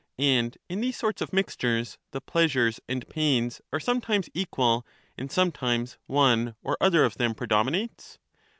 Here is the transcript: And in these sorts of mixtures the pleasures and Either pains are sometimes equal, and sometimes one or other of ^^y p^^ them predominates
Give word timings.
And 0.17 0.57
in 0.67 0.81
these 0.81 0.97
sorts 0.97 1.21
of 1.21 1.31
mixtures 1.31 1.99
the 2.09 2.21
pleasures 2.21 2.79
and 2.89 3.03
Either 3.03 3.13
pains 3.13 3.61
are 3.71 3.79
sometimes 3.79 4.29
equal, 4.33 4.83
and 5.15 5.31
sometimes 5.31 5.99
one 6.07 6.55
or 6.63 6.75
other 6.81 7.03
of 7.05 7.11
^^y 7.13 7.15
p^^ 7.17 7.17
them 7.19 7.35
predominates 7.35 8.17